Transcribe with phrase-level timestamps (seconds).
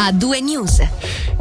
[0.00, 0.80] a due news.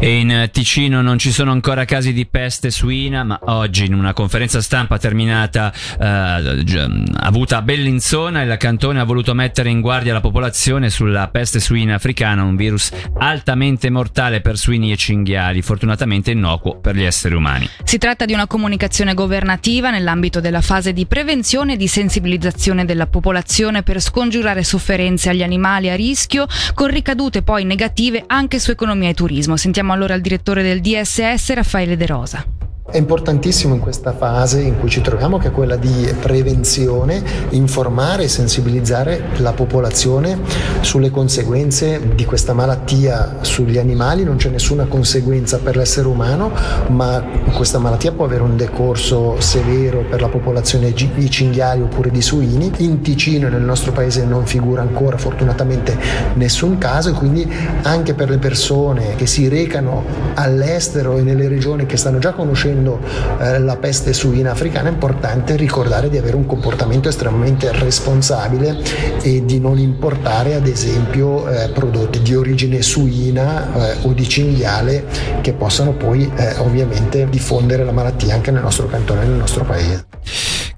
[0.00, 4.12] E in Ticino non ci sono ancora casi di peste suina, ma oggi in una
[4.12, 6.86] conferenza stampa terminata eh,
[7.16, 11.96] avuta a Bellinzona il cantone ha voluto mettere in guardia la popolazione sulla peste suina
[11.96, 17.68] africana, un virus altamente mortale per suini e cinghiali, fortunatamente innocuo per gli esseri umani.
[17.82, 23.08] Si tratta di una comunicazione governativa nell'ambito della fase di prevenzione e di sensibilizzazione della
[23.08, 29.08] popolazione per scongiurare sofferenze agli animali a rischio, con ricadute poi negative anche su economia
[29.08, 29.56] e turismo.
[29.56, 32.57] Sentiamo allora il direttore del DSS, Raffaele De Rosa.
[32.90, 38.22] È importantissimo in questa fase in cui ci troviamo, che è quella di prevenzione, informare
[38.22, 40.38] e sensibilizzare la popolazione
[40.80, 44.24] sulle conseguenze di questa malattia sugli animali.
[44.24, 46.50] Non c'è nessuna conseguenza per l'essere umano,
[46.86, 52.22] ma questa malattia può avere un decorso severo per la popolazione di cinghiali oppure di
[52.22, 52.72] suini.
[52.78, 55.94] In Ticino nel nostro paese non figura ancora fortunatamente
[56.36, 57.46] nessun caso e quindi
[57.82, 62.76] anche per le persone che si recano all'estero e nelle regioni che stanno già conoscendo
[62.78, 63.00] combattendo
[63.40, 68.76] eh, la peste suina africana è importante ricordare di avere un comportamento estremamente responsabile
[69.22, 75.04] e di non importare ad esempio eh, prodotti di origine suina eh, o di cinghiale
[75.40, 80.06] che possano poi eh, ovviamente diffondere la malattia anche nel nostro cantone nel nostro paese.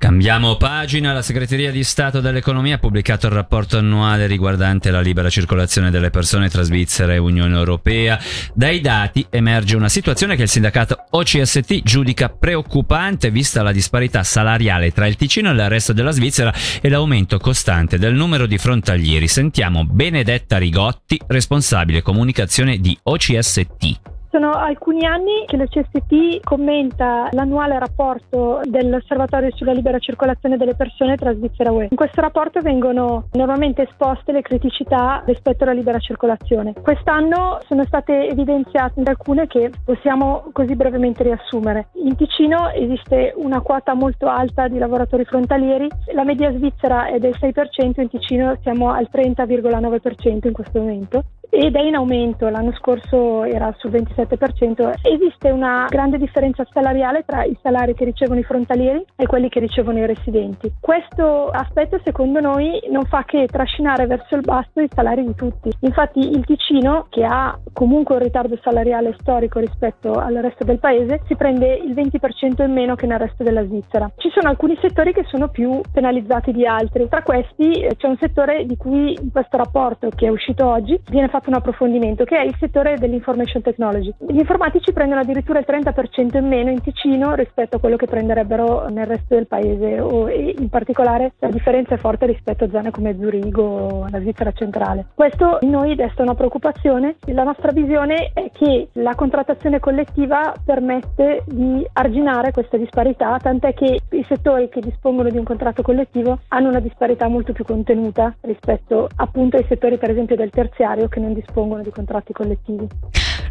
[0.01, 5.29] Cambiamo pagina, la Segreteria di Stato dell'Economia ha pubblicato il rapporto annuale riguardante la libera
[5.29, 8.19] circolazione delle persone tra Svizzera e Unione Europea.
[8.55, 14.91] Dai dati emerge una situazione che il sindacato OCST giudica preoccupante vista la disparità salariale
[14.91, 19.29] tra il Ticino e il resto della Svizzera e l'aumento costante del numero di frontalieri.
[19.29, 24.20] Sentiamo Benedetta Rigotti, responsabile comunicazione di OCST.
[24.31, 31.35] Sono alcuni anni che l'OCST commenta l'annuale rapporto dell'Osservatorio sulla libera circolazione delle persone tra
[31.35, 31.89] Svizzera e UE.
[31.91, 36.75] In questo rapporto vengono normalmente esposte le criticità rispetto alla libera circolazione.
[36.81, 41.89] Quest'anno sono state evidenziate alcune che possiamo così brevemente riassumere.
[41.95, 47.35] In Ticino esiste una quota molto alta di lavoratori frontalieri, la media svizzera è del
[47.37, 53.45] 6%, in Ticino siamo al 30,9% in questo momento ed è in aumento, l'anno scorso
[53.45, 54.93] era sul 27%.
[55.03, 59.61] Esiste una grande differenza salariale tra i salari che ricevono i frontalieri e quelli che
[59.61, 60.73] ricevono i residenti.
[60.81, 65.71] Questo aspetto secondo noi non fa che trascinare verso il basso i salari di tutti.
[65.81, 71.21] Infatti il Ticino, che ha comunque un ritardo salariale storico rispetto al resto del paese,
[71.27, 74.11] si prende il 20% in meno che nel resto della Svizzera.
[74.17, 77.09] Ci sono alcuni settori che sono più penalizzati di altri.
[77.09, 80.99] Tra questi eh, c'è un settore di cui in questo rapporto che è uscito oggi
[81.09, 84.13] viene fatto un approfondimento, che è il settore dell'information technology.
[84.29, 88.89] Gli informatici prendono addirittura il 30% in meno in Ticino rispetto a quello che prenderebbero
[88.89, 93.17] nel resto del paese o in particolare la differenza è forte rispetto a zone come
[93.19, 95.07] Zurigo o la Svizzera centrale.
[95.15, 97.17] Questo in noi desta una preoccupazione.
[97.27, 104.01] La nostra visione è che la contrattazione collettiva permette di arginare questa disparità, tant'è che
[104.11, 109.09] i settori che dispongono di un contratto collettivo hanno una disparità molto più contenuta rispetto
[109.17, 112.89] appunto ai settori per esempio del terziario che non non dispongono di contratti collettivi.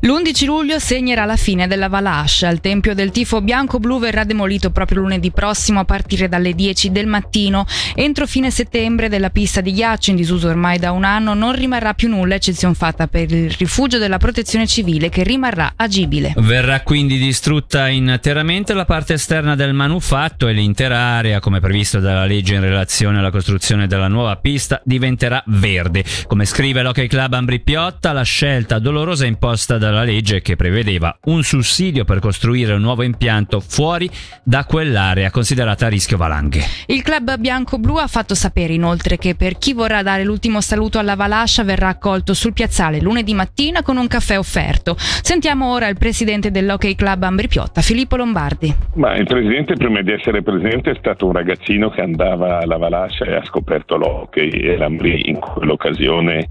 [0.01, 2.47] L'11 luglio segnerà la fine della Valash.
[2.49, 7.05] Il tempio del tifo bianco-blu verrà demolito proprio lunedì prossimo a partire dalle 10 del
[7.05, 7.65] mattino.
[7.95, 11.93] Entro fine settembre della pista di ghiaccio in disuso ormai da un anno non rimarrà
[11.93, 16.33] più nulla, eccezione fatta per il rifugio della protezione civile che rimarrà agibile.
[16.37, 22.25] Verrà quindi distrutta interamente la parte esterna del manufatto e l'intera area, come previsto dalla
[22.25, 26.05] legge in relazione alla costruzione della nuova pista, diventerà verde.
[26.25, 31.17] Come scrive l'Hockey Club Ambri Piotta, la scelta dolorosa imposta da dalla legge che prevedeva
[31.25, 34.09] un sussidio per costruire un nuovo impianto fuori
[34.43, 36.61] da quell'area considerata a rischio valanghe.
[36.87, 41.15] Il club bianco-blu ha fatto sapere inoltre che per chi vorrà dare l'ultimo saluto alla
[41.15, 44.95] Valascia verrà accolto sul piazzale lunedì mattina con un caffè offerto.
[44.97, 48.73] Sentiamo ora il presidente dell'Hockey Club Ambri Piotta, Filippo Lombardi.
[48.95, 53.25] Ma il presidente prima di essere presidente è stato un ragazzino che andava alla Valascia
[53.25, 56.49] e ha scoperto l'hockey e l'Ambri in quell'occasione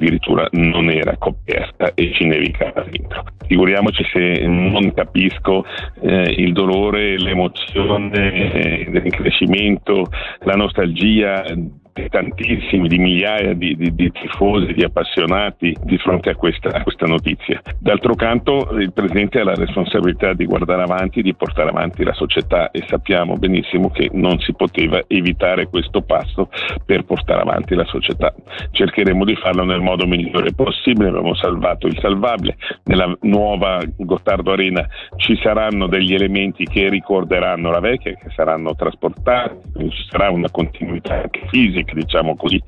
[0.00, 2.49] addirittura non era coperta e ci nevica
[2.90, 3.24] dentro.
[3.46, 5.64] Figuriamoci se non capisco
[6.02, 10.06] eh, il dolore, l'emozione eh, dell'increscimento,
[10.40, 11.44] la nostalgia
[12.08, 17.06] tantissimi, di migliaia di, di, di, tifosi, di appassionati di fronte a questa, a questa,
[17.06, 17.60] notizia.
[17.78, 22.70] D'altro canto il Presidente ha la responsabilità di guardare avanti, di portare avanti la società
[22.70, 26.48] e sappiamo benissimo che non si poteva evitare questo passo
[26.84, 28.32] per portare avanti la società.
[28.70, 34.86] Cercheremo di farlo nel modo migliore possibile, abbiamo salvato il salvabile, nella nuova Gottardo Arena
[35.16, 41.22] ci saranno degli elementi che ricorderanno la vecchia, che saranno trasportati, ci sarà una continuità
[41.22, 42.62] anche fisica logica, diciamo così,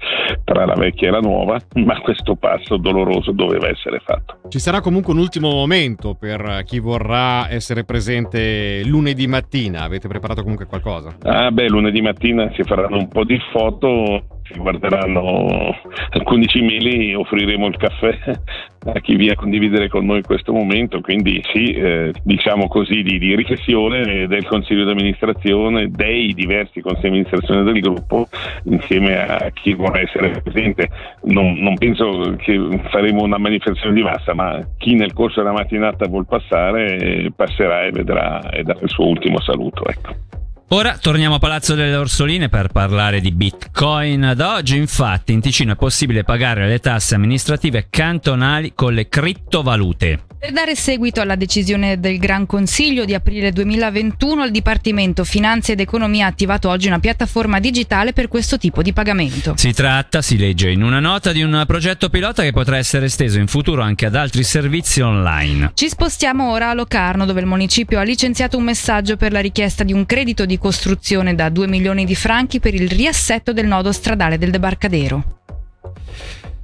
[0.44, 4.40] tra la vecchia e la nuova, ma questo passo doloroso doveva essere fatto.
[4.48, 10.42] Ci sarà comunque un ultimo momento per chi vorrà essere presente lunedì mattina, avete preparato
[10.42, 11.16] comunque qualcosa?
[11.22, 15.74] Ah beh, lunedì mattina si faranno un po' di foto si guarderanno
[16.10, 18.18] alcuni cimeli, offriremo il caffè
[18.84, 23.18] a chi viene a condividere con noi questo momento, quindi sì, eh, diciamo così, di,
[23.18, 28.26] di, riflessione del Consiglio di amministrazione, dei diversi consigli di amministrazione del gruppo,
[28.64, 30.88] insieme a chi vorrà essere presente.
[31.22, 36.08] Non, non penso che faremo una manifestazione di massa, ma chi nel corso della mattinata
[36.08, 39.86] vuol passare, passerà e vedrà e darà il suo ultimo saluto.
[39.86, 40.41] Ecco.
[40.72, 44.32] Ora torniamo a Palazzo delle Orsoline per parlare di Bitcoin.
[44.34, 50.31] Da oggi infatti in Ticino è possibile pagare le tasse amministrative cantonali con le criptovalute.
[50.42, 55.78] Per dare seguito alla decisione del Gran Consiglio di aprile 2021, il Dipartimento Finanze ed
[55.78, 59.54] Economia ha attivato oggi una piattaforma digitale per questo tipo di pagamento.
[59.56, 63.38] Si tratta, si legge in una nota, di un progetto pilota che potrà essere esteso
[63.38, 65.70] in futuro anche ad altri servizi online.
[65.74, 69.84] Ci spostiamo ora a Locarno, dove il municipio ha licenziato un messaggio per la richiesta
[69.84, 73.92] di un credito di costruzione da 2 milioni di franchi per il riassetto del nodo
[73.92, 75.38] stradale del debarcadero.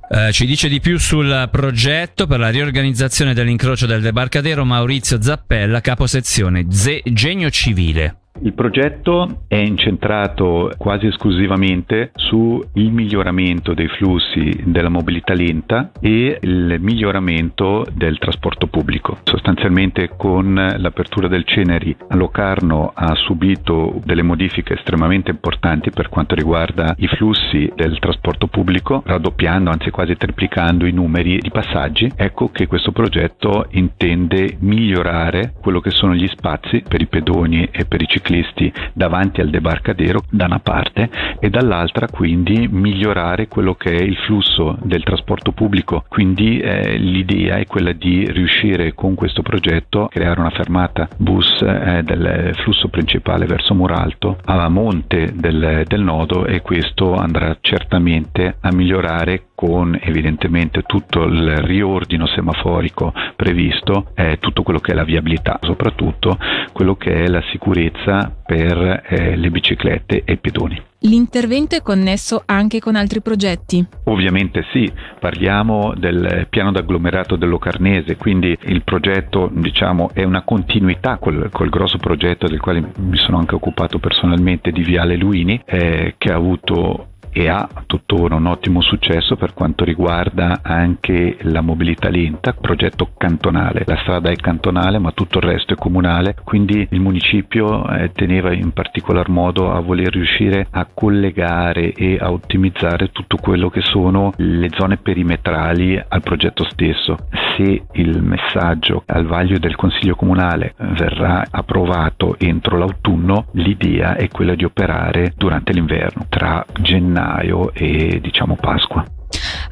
[0.08, 5.82] Uh, ci dice di più sul progetto per la riorganizzazione dell'incrocio del debarcadero Maurizio Zappella,
[5.82, 8.27] capo sezione Z- Genio Civile.
[8.40, 16.76] Il progetto è incentrato quasi esclusivamente sul miglioramento dei flussi della mobilità lenta e il
[16.78, 19.18] miglioramento del trasporto pubblico.
[19.24, 26.36] Sostanzialmente con l'apertura del Ceneri a Locarno ha subito delle modifiche estremamente importanti per quanto
[26.36, 32.10] riguarda i flussi del trasporto pubblico, raddoppiando, anzi quasi triplicando i numeri di passaggi.
[32.14, 37.84] Ecco che questo progetto intende migliorare quello che sono gli spazi per i pedoni e
[37.84, 41.08] per i ciclisti ciclisti davanti al debarcadero da una parte
[41.40, 46.04] e dall'altra quindi migliorare quello che è il flusso del trasporto pubblico.
[46.08, 51.62] Quindi eh, l'idea è quella di riuscire con questo progetto a creare una fermata bus
[51.62, 58.56] eh, del flusso principale verso Muralto a monte del, del nodo e questo andrà certamente
[58.60, 65.02] a migliorare con evidentemente tutto il riordino semaforico previsto, eh, tutto quello che è la
[65.02, 66.38] viabilità, soprattutto
[66.72, 70.80] quello che è la sicurezza per eh, le biciclette e i pedoni.
[71.00, 73.84] L'intervento è connesso anche con altri progetti?
[74.04, 74.88] Ovviamente sì,
[75.18, 81.98] parliamo del piano d'agglomerato dell'Ocarnese, quindi il progetto diciamo, è una continuità col, col, grosso
[81.98, 87.08] progetto del quale mi sono anche occupato personalmente di Viale Luini, eh, che ha avuto
[87.38, 93.84] e ha tuttora un ottimo successo per quanto riguarda anche la mobilità lenta, progetto cantonale.
[93.86, 98.52] La strada è cantonale ma tutto il resto è comunale, quindi il municipio eh, teneva
[98.52, 104.32] in particolar modo a voler riuscire a collegare e a ottimizzare tutto quello che sono
[104.38, 107.16] le zone perimetrali al progetto stesso.
[107.56, 114.56] Se il messaggio al vaglio del Consiglio Comunale verrà approvato entro l'autunno, l'idea è quella
[114.56, 119.17] di operare durante l'inverno, tra gennaio gennaio e diciamo Pasqua.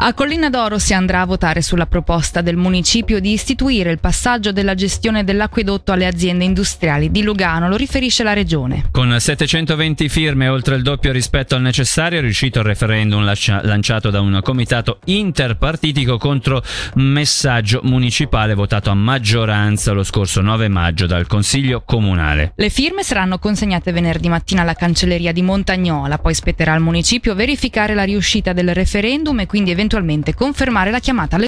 [0.06, 4.52] A Collina d'Oro si andrà a votare sulla proposta del municipio di istituire il passaggio
[4.52, 8.84] della gestione dell'acquedotto alle aziende industriali di Lugano, lo riferisce la regione.
[8.92, 14.20] Con 720 firme, oltre il doppio rispetto al necessario, è riuscito il referendum lanciato da
[14.20, 16.62] un comitato interpartitico contro
[16.94, 22.52] messaggio municipale votato a maggioranza lo scorso 9 maggio dal Consiglio Comunale.
[22.54, 27.94] Le firme saranno consegnate venerdì mattina alla cancelleria di Montagnola, poi spetterà al municipio verificare
[27.94, 31.44] la riuscita del referendum e quindi eventualmente confermare la chiamata alle